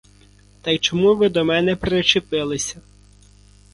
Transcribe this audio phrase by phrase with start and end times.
[0.61, 2.81] Та й чому ви до мене причепилися?